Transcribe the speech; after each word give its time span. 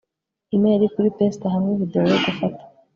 imeri 0.55 0.85
kuri 0.93 1.09
pester 1.17 1.51
hamwe, 1.55 1.71
videwo 1.79 2.07
yo 2.13 2.19
gufata 2.25 2.63